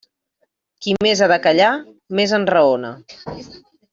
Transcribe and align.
Qui 0.85 0.95
més 1.07 1.21
ha 1.21 1.27
de 1.33 1.37
callar, 1.43 1.69
més 2.21 2.35
enraona. 2.39 2.93